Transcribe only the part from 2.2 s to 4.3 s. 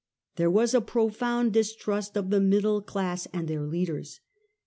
the middle class and their leaders.